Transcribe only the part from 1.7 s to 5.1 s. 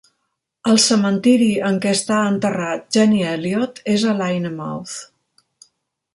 què està enterrat Jenny Elliot és a Lynemouth.